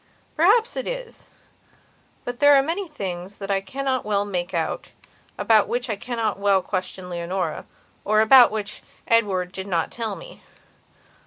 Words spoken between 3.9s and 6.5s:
well make out, about which I cannot